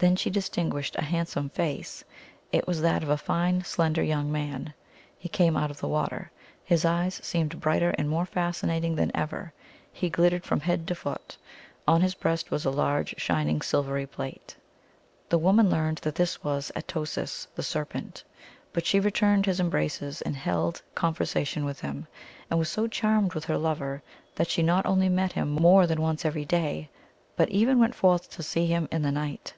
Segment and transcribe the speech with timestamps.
[0.00, 2.04] Then she distinguished a hand some face;
[2.52, 4.72] it was that of a fine slender young man.
[5.18, 6.30] He came cut of the water.
[6.62, 9.52] His eyes seemed brighter and more fascinating than ever;
[9.92, 11.36] he glittered from head to foot;
[11.88, 14.54] on his breast was a large shining sil very plate.
[15.30, 18.22] The woman learned that this was At o sis, the Ser pent,
[18.72, 22.06] but she returned his embraces and held conver sation with him,
[22.52, 24.04] and was so charmed with her lover
[24.36, 26.88] that she not only met him more than once every day,
[27.34, 29.54] but even went forth to see him in the night.